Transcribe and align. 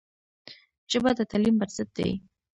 ژبه 0.91 1.11
د 1.17 1.19
تعلیم 1.31 1.55
بنسټ 1.59 1.89
دی. 1.97 2.09